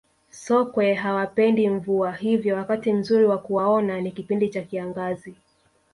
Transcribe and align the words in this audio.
sokwe 0.31 0.93
hawapendi 0.93 1.69
mvua 1.69 2.11
hivyo 2.11 2.55
wakati 2.55 2.93
mzuri 2.93 3.25
wa 3.25 3.37
kuwaona 3.37 4.01
ni 4.01 4.11
kipindi 4.11 4.49
cha 4.49 4.61
kiangazi 4.61 5.35